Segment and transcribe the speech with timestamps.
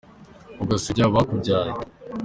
[0.63, 1.71] ugasebya abakubyaye.